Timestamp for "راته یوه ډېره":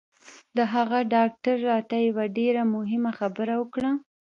1.69-2.61